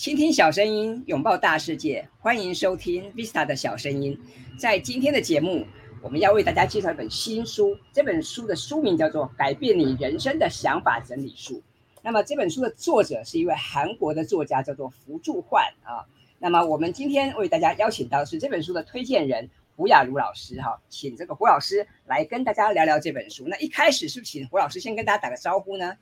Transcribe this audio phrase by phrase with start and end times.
[0.00, 4.18] 倾听小声音，拥抱大世界，欢迎收听 Vista 的小声音。
[4.58, 5.66] 在今天的节目，
[6.00, 7.76] 我们要为大家介绍一本新书。
[7.92, 11.56] 这本书的书名叫做《改变你人生的想法整理术》。
[12.00, 16.08] 那么这本书的作者是一位韩国的作家，叫做福柱焕啊。
[16.38, 23.44] 那么我们今天为大家邀请到是这本书的推荐人胡雅茹老师哈，请这个胡老师来跟大家聊聊这本书。
[23.46, 25.94] 那一开始是不是请胡老师先跟大家打个招呼呢？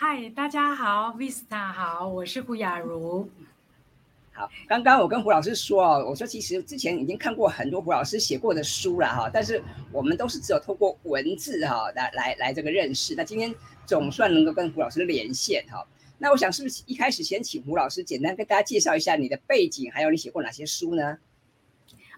[0.00, 3.28] 嗨，大家好，Vista 好，我是胡雅茹。
[4.32, 13.16] 好，刚刚我跟胡老师说哦，我说其实之前已经看过很多胡老师写过的书了哈，但是我们都是只有透过文字哈来来来这个认识。
[13.16, 13.52] 那今天
[13.86, 15.84] 总算能够跟胡老师连线哈，
[16.16, 21.18] 那我想是不是一开始先请胡老师简单跟大家介绍一下你的背景，还有你写过哪些书呢？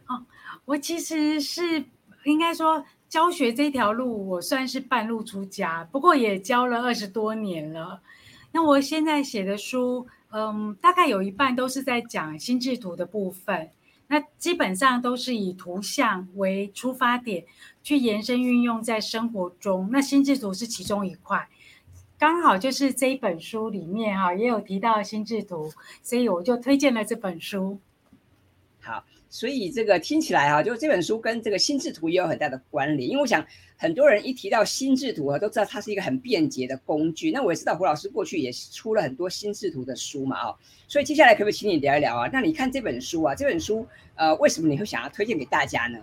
[0.06, 0.26] 哦，
[0.66, 1.82] 我其实是
[2.24, 2.84] 应该说。
[3.10, 8.00] 教学这条路，我算是半路出家，不过也教了二十多年了。
[8.52, 13.68] 那我现在写的书，嗯，大概有一半都是在讲心智图的部分。
[14.06, 17.44] 那基本上都是以图像为出发点，
[17.82, 19.88] 去延伸运用在生活中。
[19.90, 21.48] 那心智图是其中一块，
[22.16, 27.80] 刚好就是这一本书里面哈，也有提到心智图，所以我就推荐了这本书。
[28.80, 29.02] 好。
[29.30, 33.08] 所以这个听起来哈，就这本书跟这个心智图也有很大的关联。
[33.08, 37.30] 因为我想很多人一提到心智图啊，都知道它是一个很便捷的工具。
[37.30, 40.56] 那我也知道胡老师过去也出了很多心智图的书嘛，哦，
[40.88, 42.28] 所以接下来可不可以请你聊一聊啊？
[42.32, 43.86] 那你看这本书啊，这本书
[44.16, 45.98] 呃，为什么你会想要推荐给大家呢？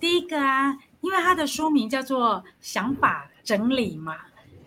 [0.00, 4.16] 第一个啊，因为它的书名叫做“想法整理”嘛，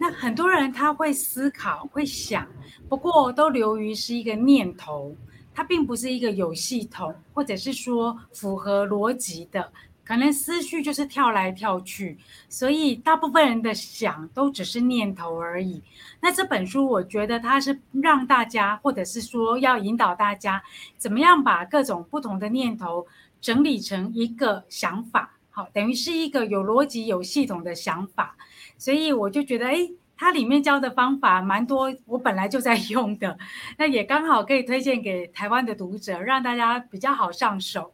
[0.02, 2.48] 那很多人他会思考、会想，
[2.90, 5.16] 不过都流于是一个念头。
[5.54, 9.72] 它并不是一个有系统，或者是说符合逻辑的，
[10.04, 12.18] 可能思绪就是跳来跳去，
[12.50, 15.84] 所以大部分人的想都只是念头而已。
[16.20, 20.64] 那这本书，我觉得它是让大家，或者是说要引导大家，
[20.98, 23.06] 怎么样把各种不同的念头
[23.40, 28.36] 整理成一个想法，好，等于是一个有逻辑、有系统的想法。
[28.82, 29.92] 所以我就觉得，哎。
[30.24, 33.36] 它里面教的方法蛮多，我本来就在用的，
[33.76, 37.92] 那也刚好可以推荐给台湾的读者，让大家比较好上手。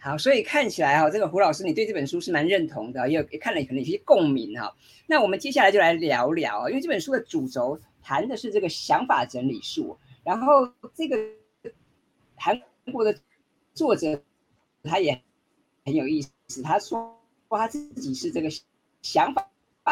[0.00, 4.74] 好，所以看起来哈，这个胡老师你对这本书是蛮认同的，也也看了可能有些共鸣哈。
[5.06, 11.16] 那我们接下来就来聊聊，因为这本书的主轴谈的是这个想法整理术，然后这个
[12.34, 12.60] 韩
[12.92, 13.16] 国的
[13.74, 14.20] 作者
[14.82, 15.22] 他也
[15.84, 17.16] 很有意思，他说
[17.48, 18.50] 他自己是这个
[19.02, 19.48] 想法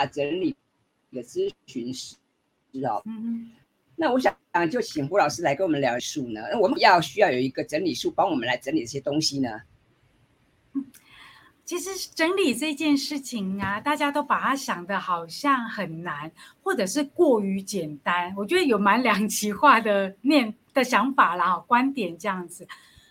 [0.07, 0.57] 整理。
[1.13, 2.15] 的咨询师，
[2.73, 3.03] 知道？
[3.05, 3.51] 嗯
[3.97, 4.33] 那我想
[4.71, 6.41] 就请胡老师来跟我们聊数呢。
[6.53, 9.49] 那我们要需要有一个整理术帮我们来整理这些东西呢。
[11.65, 16.31] 其实整理这件事情啊，大家都把它想的好像很难，
[16.63, 18.33] 或者是过于简单。
[18.37, 22.69] 我觉得有蛮两极化的念的想法啦，观点这样子。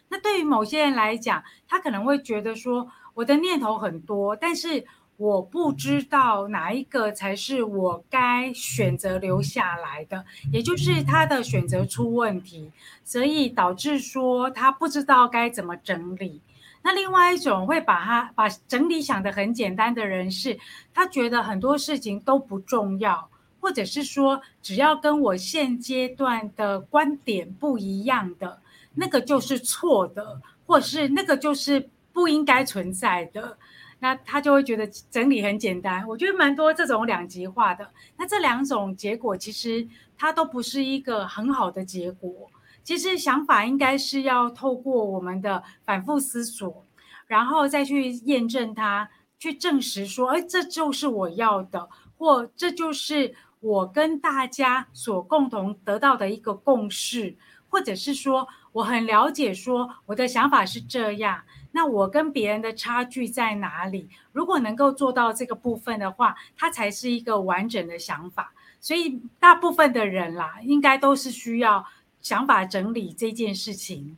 [0.07, 4.87] 那对于某些人来讲，他可能会觉得说，我的念头很多，但是。
[5.19, 12.71] 我不知道哪一个才是我该选择留下来的，也就是他的选择出问题，
[13.03, 16.39] 所以导致说他不知道该怎么整理。
[16.81, 20.57] 那另外一种会把他把整理想得很简单的人，是
[20.93, 28.61] 他觉得很多事情都不重要，或者是说只要跟我现阶段的观点不一样的
[28.93, 33.57] 那个就是错的，或是那个就是不应该存在的。
[33.99, 37.89] 那他就会觉得整理很简单，我觉得蛮多这种两极化的。
[38.17, 39.85] 那这两种结果其实
[40.17, 42.49] 它都不是一个很好的结果。
[42.83, 46.85] 其实想法应该是要透过我们的反复思索，
[47.27, 51.87] 然后再去验证它，去证实说，哎，这就是我要的，
[52.17, 57.35] 或这就是我跟大家所共同得到的一个共识，
[57.67, 61.43] 或者是说我很了解，说我的想法是这样。
[61.71, 64.09] 那我跟别人的差距在哪里？
[64.31, 68.53] 如果能够做到这个部分的话，它才是一个完整的想法。
[68.81, 71.85] 所以大部分的人啦，应该都是需要
[72.21, 74.17] 想法整理这件事情。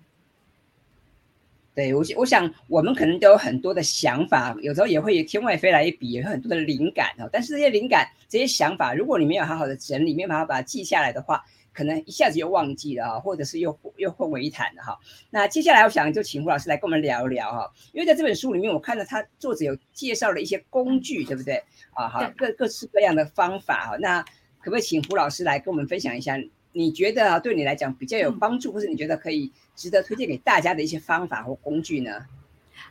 [1.73, 7.29] 对我，我想我们可能都有很多的想法，有时候也会天外飞来一笔，也有很多的灵感哦。
[7.31, 14.97] 但是这些灵感、这些想法，如果你没有好好的整理，没有办法把它记下来的话，可能一下子又忘记了哈，或者是又又混为一谈了哈。
[15.29, 21.63] 那接下来我想就请胡老师来跟我们聊一聊哈，因为在这本书里面，我看到他作者有介绍了一些工具，对不对？
[21.93, 23.97] 啊，好，各各式各样的方法哈。
[23.97, 24.21] 那
[24.59, 26.37] 可不可以请胡老师来跟我们分享一下，
[26.73, 32.25] 你觉得对你来讲比较有帮助，或者你觉得可以值得推荐给大家的一些方法或工具呢？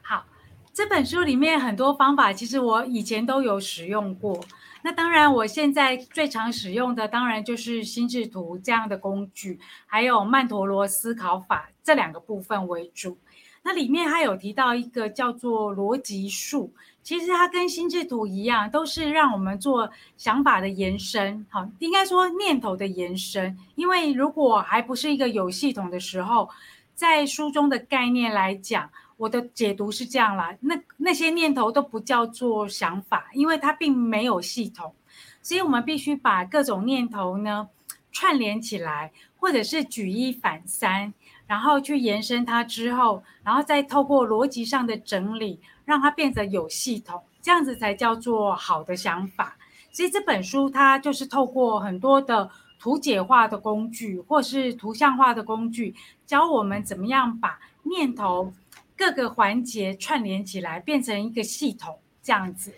[0.03, 0.25] 好，
[0.73, 4.43] 这本书里面很多方法，其实我以前都有使用过。
[4.83, 13.19] 那当然，我现在最常使用的当然就是心智图这样的工具，还有曼陀罗思考法这两个部分为主。
[13.63, 16.73] 那里面还有提到一个叫做逻辑树，
[17.03, 23.55] 其实它跟心智图一样，都是让我们做想法的延伸，好，应该说念头的延伸。
[23.75, 26.49] 因为如果还不是一个有系统的时候，
[26.95, 28.91] 在书中的概念来讲，
[29.21, 34.95] 我的解读是这样啦，那那些念头都不叫做想法，因为它并没有系统，
[35.43, 37.69] 所以我们必须把各种念头呢
[38.11, 41.13] 串联起来，或者是举一反三。
[41.47, 49.57] 然后去延伸它之后，然后再透过逻辑上的整理，让它变得有系统，这样子才叫做好的想法。
[49.91, 55.93] 所以这本书它就是透过很多的图解化的工具，或是图像化的工具，
[56.25, 58.53] 教我们怎么样把念头
[59.01, 62.75] 各个环节串联起来，变成一个系统这样子。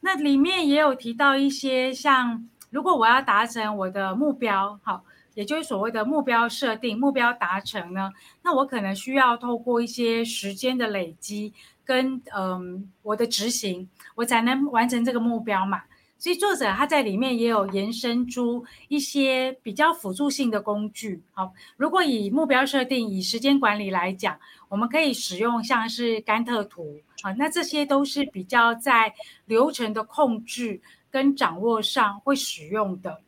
[0.00, 5.04] 那里面也有提到一些，像如果我要达成我的目标，好。
[5.34, 8.10] 也就是所谓的目标设定、目标达成呢，
[8.42, 15.82] 那我可能需要透过一些时间的累积跟嗯我的执行，我才能完成这个目标嘛。
[16.20, 21.22] 所以作者他在里面也有延伸出一些比较辅助性的工具。
[21.32, 24.38] 好，如果以目标设定、以时间管理来讲，
[24.68, 29.10] 我们可以使用像是甘特图啊，那这些都是比较在
[29.46, 30.78] 流程的控制
[31.10, 33.22] 跟掌握上会使用的。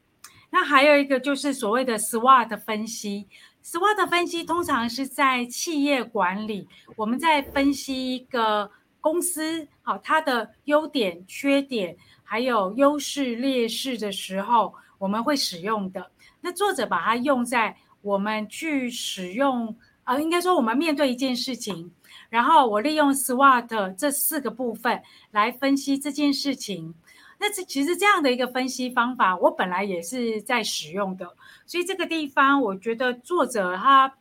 [0.51, 3.27] 那还有一个就是所谓的 SWOT 分析
[3.65, 8.71] ，SWOT 分析通常是在企业管理，我们在分析一个
[9.03, 16.11] 公司，好，它的优点、缺点，还有优势、劣势的时候，我们会使用的。
[16.41, 21.93] 那作者把它用在我们去使用，呃，应该说我们面对一件事情，
[22.31, 25.03] 然后我利用 SWOT 这四个部分
[25.33, 26.95] 来分析这件事情。
[27.39, 31.29] 那这其实这样的一个分析方法，我本来也是在使用的，
[31.67, 34.15] 所以这个地方我觉得作者他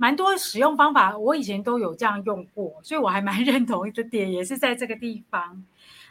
[0.00, 5.62] 蛮多使用方法，我以前都有这样用过，所以我还蛮 认同的点也是在这个地方。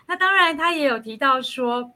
[0.06, 1.91] 那当然他也有提到说，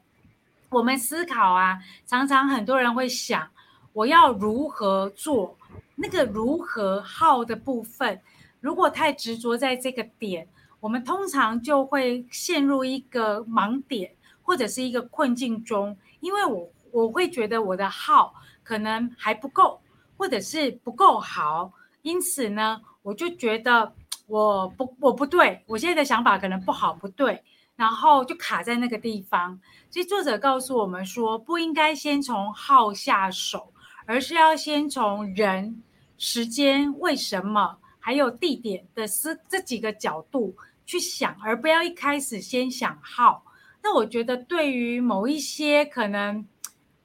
[0.70, 3.48] 我们思考啊，常常很多人会想，
[3.92, 5.56] 我要如何做
[5.94, 8.20] 那个如何耗的部分，
[8.60, 10.48] 如果太执着在这个点，
[10.80, 14.10] 我们通常就会陷入一个盲点。
[14.46, 19.80] 或者是一个困境中，因为我我会觉得我的耗可能还不够，
[20.18, 21.72] 或者是不够好，
[22.04, 23.94] 因此呢，我就觉得
[24.26, 27.42] 我不我不对，我现在的想法可能不好不对，
[27.76, 29.58] 然后就卡在那个地方。
[29.88, 33.72] 所以作者告诉我们说，不应该先从号下手，
[34.04, 35.82] 而是要先从人、
[36.18, 40.54] 时间、为什么还有地点的思这几个角度
[40.84, 43.42] 去想，而不要一开始先想号。
[43.82, 46.46] 那我觉得，对于某一些可能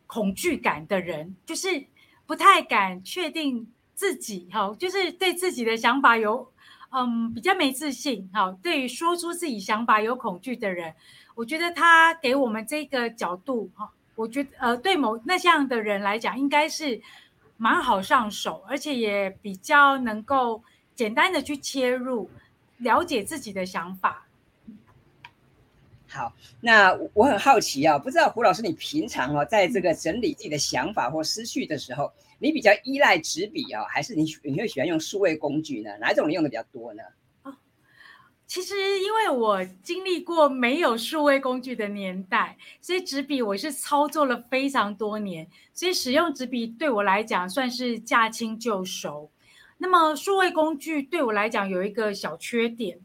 [0.07, 1.86] 恐惧感的人，就是
[2.25, 3.66] 不太敢确定
[4.00, 6.50] 自己，哈，就是对自己的想法有，
[6.92, 10.96] 嗯，比较没自信，哈，对于说出自己想法有恐惧的人，
[11.36, 17.01] 我觉得他给我们这个角度，哈，我觉得，呃，对某那项的人来讲，应该是
[17.57, 20.63] 蛮好上手，而且也比较能够
[20.95, 22.30] 简单的去切入，
[22.78, 24.29] 了解自己的想法。
[26.11, 35.92] 好，那我很好奇啊，不知道胡老师，你平常哦，在这个整理自己的想法或思绪的时候，你比较依赖纸笔啊，还是你你会喜欢用数位工具呢？
[35.99, 37.04] 哪一种你用的比较多呢？
[37.44, 37.56] 哦，
[38.47, 49.30] 其实因为我经历过没有数位工具的年代，所以纸笔我是操作了非常多年，所以使用纸笔对我来讲算是驾轻就熟。
[49.78, 52.99] 那么数位工具对我来讲有一个小缺点。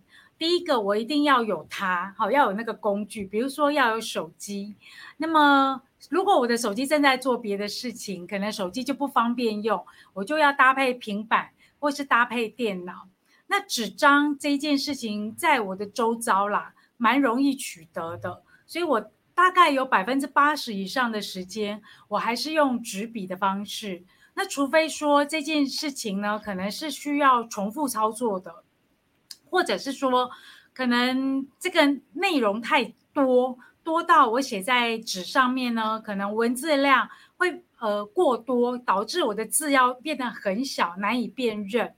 [0.45, 4.77] 第一个，我一定要有它，好，要有那个工具，比如说要有手机。
[5.17, 9.83] 那么，如果我的手机正在做别的事情，可能手机就不方便用，
[10.13, 11.49] 我就要搭配平板
[11.79, 13.09] 或是搭配电脑。
[13.47, 19.01] 那纸张这件事情，在我的周遭啦，蛮容易取得的，所以我
[19.35, 24.05] 大概有百分之八十以上的时间，我还是用纸笔的方式。
[24.35, 28.64] 那除非说这件事情呢，可能是需要重复操作的。
[29.55, 30.29] 或者是说，
[30.73, 31.81] 可能这个
[32.15, 41.95] 内容太多，多到我写在纸上面呢，可能文字量会呃过多，导致我的字要变得很小，难以辨认，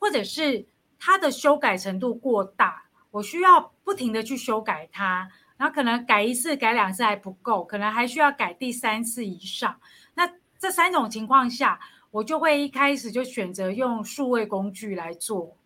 [0.00, 0.66] 或者是
[0.98, 9.78] 它的修改程度过大，我需要不停的去修改它，然后可能改一次、改两次还不够，可能还需要改第三次以上。
[10.14, 10.28] 那
[10.58, 11.78] 这三种情况下，
[12.10, 15.56] 我就会一开始就选择用数位工具来做。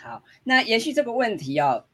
[0.00, 1.84] 好，那延续这个问题哦，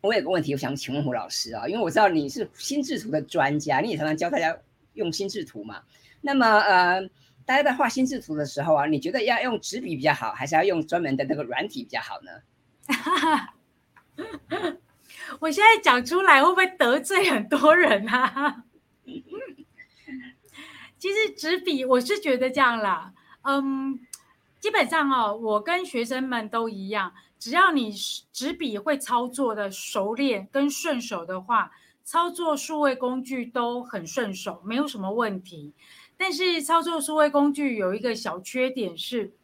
[0.00, 4.56] 我有个问题，我想请问胡老师啊，因为我知道你是心智图的专家，你也常常教大家
[4.94, 5.82] 用心智图嘛。
[6.20, 7.00] 那么呃，
[7.44, 12.30] 大家在画心智图的时候啊，你觉得要用纸笔比较好，还是要用专门的那个软体比较好呢？
[12.94, 13.52] 哈
[14.48, 14.76] 哈
[15.40, 18.64] 我现在讲出来会不会得罪很多人啊？
[20.98, 23.12] 其实纸笔我是觉得这样啦，
[23.42, 24.00] 嗯，
[24.60, 27.12] 基本上哦，我跟学生们都一样。
[27.38, 27.92] 只要你
[28.32, 31.70] 纸笔会操作的熟练跟顺手的话，
[32.02, 35.72] 操作数位工具都很顺手，没有什么问题。
[36.16, 39.34] 但是操作数位工具有一个小缺点是，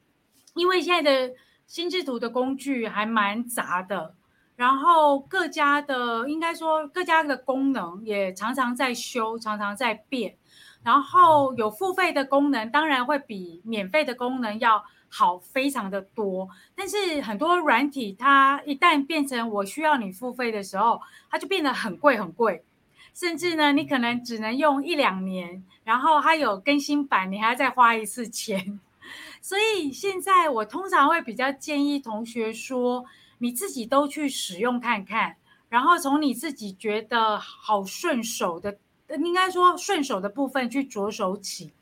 [0.54, 1.34] 因为现在的
[1.66, 4.14] 心智图的工具还蛮杂的，
[4.56, 10.36] 然后各家的应该说各家的功能也常常在修，常常在变。
[10.82, 14.82] 然后有付费的功能，当然会比免费的功能要。
[15.14, 20.98] 好，非常的多，但是很多软体它一旦变成我需要你付费的时候，
[21.30, 22.64] 它就变得很贵很贵，
[23.12, 28.80] 甚至呢，你可能只能用一两年，然后它有更新版，你还要再花一次钱。
[29.42, 33.04] 所以现在我通常会比较建议同学说，
[33.36, 35.36] 你自己都去使用看看，
[35.68, 38.78] 然后从你自己觉得好顺手的。
[39.16, 41.72] 应该说顺手的部分去着手起。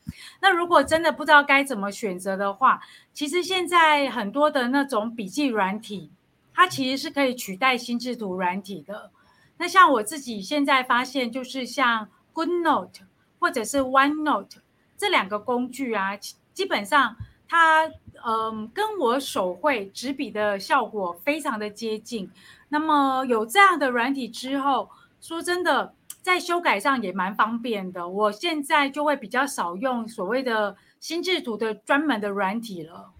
[0.41, 2.81] 那如果真的不知道该怎么选择的话，
[3.13, 6.11] 其实现在很多的那种笔记软体，
[6.53, 9.11] 它其实是可以取代心智图软体的。
[9.59, 13.03] 那像我自己现在发现，就是像 GoodNote
[13.39, 14.59] 或者是 OneNote
[14.97, 16.17] 这两个工具啊，
[16.53, 17.89] 基本上它
[18.27, 22.31] 嗯跟我手绘纸笔的效果非常的接近。
[22.71, 25.95] 那么有这样的软体之后，说真的。
[26.23, 33.13] 在修改上也蛮方便的，我现在就会比较少用所谓的心智图的专门的软体了。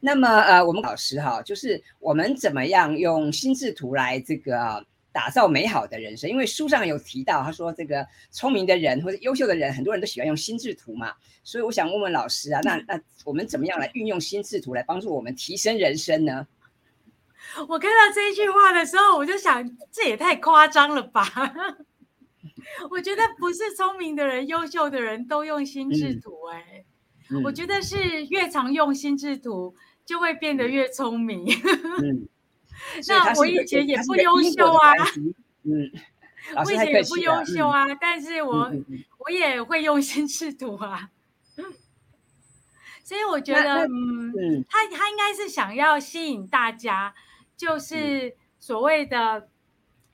[0.00, 4.84] 那么呃，我们老师哈，就是我们怎么样用心智图来这个？
[5.18, 11.12] 打造美好的人生，因为书上有提到，他说这个聪明的人或者优秀的人，很多人都喜欢用心智图嘛。
[11.42, 16.46] 所以我想问问老师啊，那 那我们怎么样来运用心智图来帮助我们提升人生呢？
[17.68, 21.26] 我看到这一句话的时候，我就想，这也太夸张了吧？
[22.88, 26.84] 我觉得不是聪明的人、优秀的人都用心智图，哎，
[27.42, 29.74] 我觉得是越常用心智图，
[30.06, 31.44] 就会变得越聪明。
[33.08, 34.92] 那我以前也不优秀 啊，
[35.64, 35.90] 嗯，
[36.64, 38.70] 我以前也不优秀啊，但是我
[39.18, 41.10] 我也会用心智图啊，
[43.04, 47.14] 所以我觉得，嗯，他他应该是想要吸引大家，
[47.56, 49.48] 就是所谓的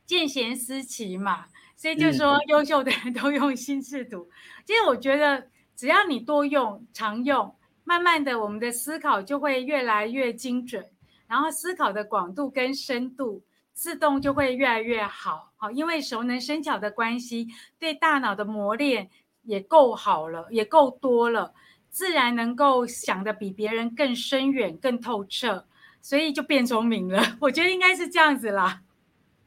[0.07, 4.29] 见贤思齐嘛，所以就说优秀的人都用心智图。
[4.65, 7.55] 其实我觉得，只要你多用、常用，
[7.85, 10.87] 慢慢的，我们的思考就会越来越精准。
[11.27, 19.09] 然后思考的广度跟深度自动就会越来越好，好，因为熟能生巧的关系，对大脑的磨练
[19.43, 21.53] 也够好了，也够多了，
[21.91, 25.67] 自然能够想的比别人更深远、更透彻，
[26.01, 27.23] 所以就变聪明了。
[27.41, 28.83] 我觉得应该是这样子啦。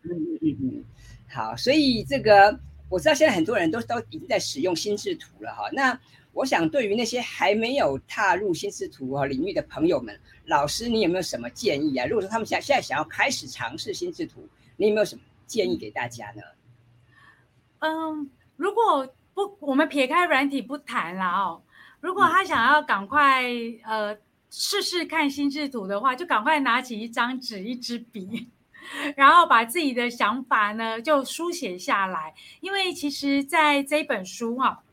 [0.03, 0.83] 嗯嗯嗯嗯，
[1.29, 5.99] 好，所以这个我知道现在很多人都都已经在使用心智图了哈，那。
[6.37, 10.15] 我想，对于那些还没有踏入心智图和领域的朋友们，
[10.45, 12.05] 老师，你有没有什么建议啊？
[12.05, 16.43] 如果说他们想现在想要开始尝试心智图，你有没有什么建议给大家呢？
[17.79, 21.59] 嗯，如果不，我们撇开软体不谈了哦。
[22.01, 23.43] 如果他想要赶快
[23.83, 24.15] 呃
[24.51, 28.47] 试试看心智图的话，就赶快拿起一张纸、一支笔，
[29.17, 32.35] 然后把自己的想法呢就书写下来。
[32.61, 34.83] 因为其实在这本书哈。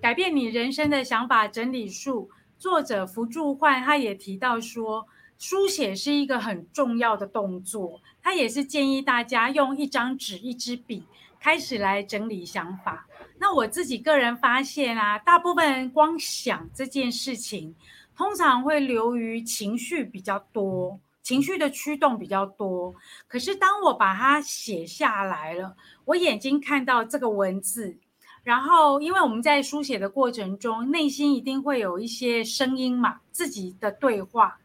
[0.00, 5.06] 改变你人生的想法整理术，作者福柱焕他也提到说，
[5.38, 8.00] 书写是一个很重要的动作。
[8.22, 11.04] 他也是建议大家用一张纸、一支笔
[11.38, 13.06] 开始来整理想法。
[13.38, 17.74] 那我自己个人发现啊，大部分人光想这件事情，
[18.16, 22.94] 通常会流于情绪比较多，情绪的驱动比较多。
[23.28, 25.76] 可是当我把它写下来了，
[26.06, 27.98] 我眼睛看到这个文字。
[28.42, 34.58] 然后，因为我们在书写的过程中，内心一定会有一些声音嘛，自己的对话，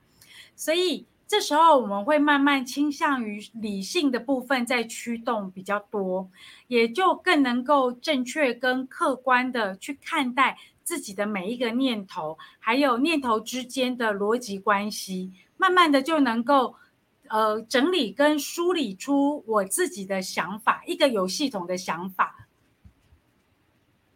[0.56, 6.30] 所以这时候我们会慢慢倾向于理性的部分在驱动比较多，
[6.68, 16.76] 也就更能够正确跟客观的去看待自己的每一个念头，还有念头之间的逻辑关系，慢慢的就能够
[17.28, 22.35] 呃整理跟梳理出我自己的想法，一个有系统的想法。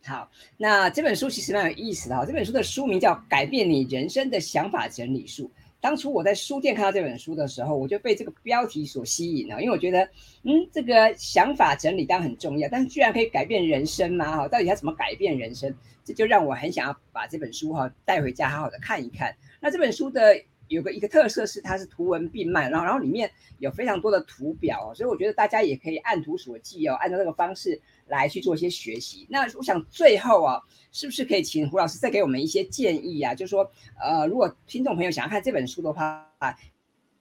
[0.10, 2.26] 好，那这本书其实蛮有意思的哈。
[2.26, 5.44] 这本书的书名叫《改变你人生的想法整理术》。
[5.80, 10.04] 当初我在书店看到这本书的时候，我就被这个标题所吸引了，因为我觉得，
[10.42, 14.36] 嗯，这个想法整理当然很重要，但是居然可以改变人生吗？
[14.36, 15.72] 哈，到底它怎么改变人生？
[16.04, 19.32] 这就让我很想要把这本书哈带回家，好好的看一看。
[19.62, 20.36] 那这本书的
[20.70, 29.28] 有个一个特色是它是图文并茂，然后然后里面有非常多的图表，所以我觉得大家也可以按图索骥哦，按照这个方式来去做一些学习。
[29.30, 30.62] 那我想最后啊。
[30.92, 33.36] 是不是可以请胡老师再给我们一些建议啊？
[33.36, 33.72] 就是说，
[34.02, 36.28] 呃，如果听众朋友想要看这本书的话，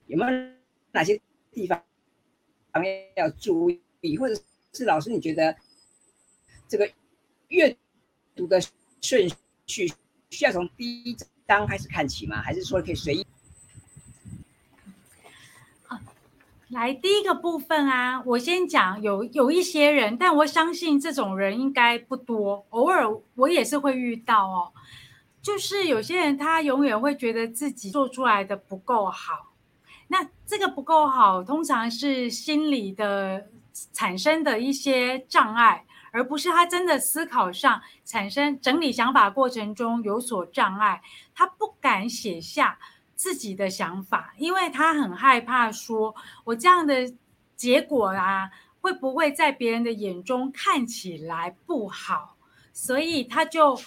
[0.07, 0.31] 有没有
[0.91, 1.79] 哪些地方
[3.15, 3.69] 要注
[4.01, 4.33] 意，或者
[4.73, 5.55] 是老师你觉得
[6.67, 6.91] 这个
[7.49, 7.77] 阅
[8.35, 8.59] 读的
[9.01, 9.29] 顺
[9.67, 9.93] 序
[10.31, 11.15] 需要从第一
[11.47, 12.41] 章开始看起吗？
[12.41, 13.27] 还是说可以随意？
[16.69, 24.71] 来第一个部分啊，我先讲有有一些人，但我相信这种人应该不多，偶尔我也是会遇到哦。
[25.41, 29.53] 就是有些人他永远会觉得自己做出来的不够好，
[30.09, 33.47] 那这个不够好，通常是心理的
[33.91, 41.01] 产生的一些障碍，而不是他真的思考上产生整理想法过程中有所障碍，
[41.33, 42.77] 他不敢写下。
[43.19, 47.13] 自己的想法，因为他很害怕说，我这样的
[47.53, 48.49] 结果啊，
[48.79, 52.37] 会不会在别人的眼中看起来不好？
[52.71, 53.77] 所以他就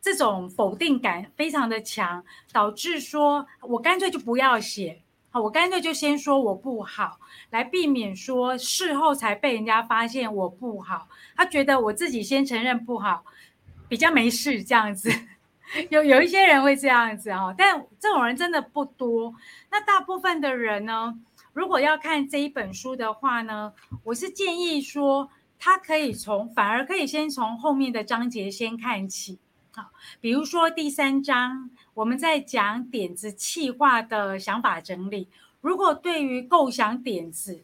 [0.00, 11.06] 这种否定感非常的强，导致说我干脆就不要写，好，我干脆就先说我不好，来避免说事后才被人家发现我不好。
[11.36, 13.22] 他觉得我自己先承认不好，
[13.86, 15.12] 比较没事这样子。
[15.90, 19.34] 有有一些人会这样子哦，但这种人真的不多。
[19.70, 21.18] 那大部分的人呢，
[21.52, 23.72] 如果要看这一本书的话呢，
[24.04, 29.38] 我是建议说，他可以从反而可以先从后面的章节先看起。
[29.74, 35.28] 好，比如说第三章，我们在讲点子气化的想法整理。
[35.60, 37.62] 如果对于构想点子、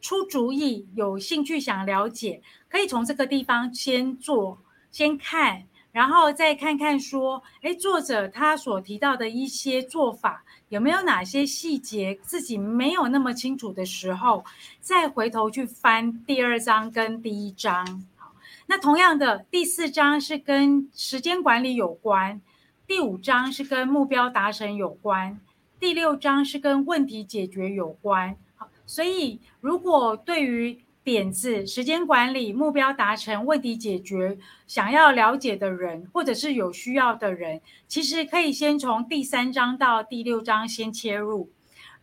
[0.00, 4.58] 出主意有兴趣想了解，可以从这个地方先做，
[4.90, 5.67] 先看。
[5.90, 14.44] 然后再看看说，哎，作者他所提到的一些做法有没有哪些细节自己没有那么清楚的时候，
[14.80, 18.04] 再回头去翻第二章跟第一章。
[18.16, 18.32] 好，
[18.66, 22.40] 那同样的第四章是跟时间管理有关，
[22.86, 25.40] 第五章是跟目标达成有关，
[25.80, 28.36] 第六章是跟问题解决有关。
[28.56, 41.48] 好，所以如果对于点子、时间管理、目标达成、问题解决，想要了解的人，或者是有需要的人，其实可以先从第三章到第六章先切入，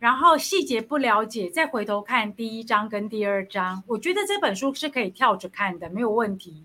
[0.00, 3.84] 然后细节不了解，再回头看第一章跟第二章。
[3.86, 6.64] 我觉得这本书是可以跳着看的，没有问题。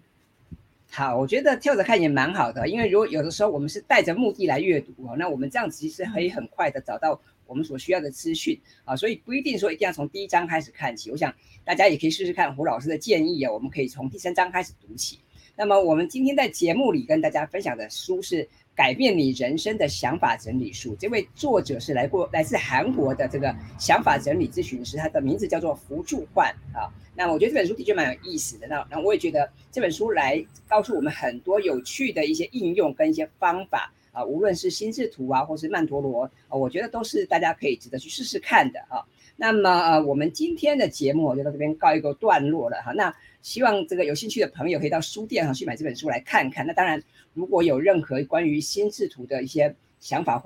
[0.90, 7.22] 好，我觉得跳着看也蛮好的，因为如果有的时候我们是带着目的来阅读哦，那我们这样子其实可以很快的找到。
[7.52, 11.12] 我们所需要的资讯啊，所以不一定说一定要从第一章开始看起。
[11.12, 11.36] 我想
[11.66, 15.20] 大家也可以试试看胡老师的建议啊，我们可以从第三章开始读起。
[15.58, 26.88] 那么我们今天在节目里跟大家分享的书是《改变你人生的想法整理术》，这位作者是来过来自韩国的这个想法整理咨询师，他的名字叫做福柱焕啊。
[27.14, 28.68] 那我觉得这本书的确蛮有意思的。
[28.68, 33.94] 那那我也觉得这本书来告诉我们很多有趣的一些应用跟一些方法。
[34.12, 39.04] 啊，无论是心智图啊，或是曼陀罗啊，我觉得都是大家可以值得去试试看的啊。
[39.38, 42.92] 那么呃，我们今天的节目就到这边告一个段落了哈。
[42.92, 46.68] 那希望这个有兴趣的朋友可以到书店哈去买这本书来看看。
[46.68, 47.02] 那当然，
[47.34, 50.44] 如果有任何关于心智图的一些想法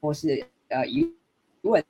[0.00, 1.06] 或是呃疑
[1.62, 1.84] 问，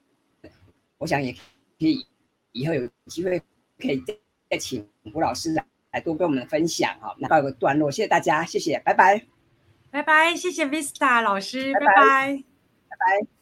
[0.99, 1.39] 我想也可
[1.79, 2.05] 以
[2.53, 3.41] 以后有机会
[3.79, 4.03] 可以
[4.51, 5.55] 再请胡老师
[5.93, 7.17] 来多跟我们分享哈。
[7.19, 9.36] 那告一个段落，谢谢大家，谢谢，拜拜。
[9.97, 12.45] 拜拜，谢谢 Vista 老师，拜拜，
[12.91, 13.36] 拜拜。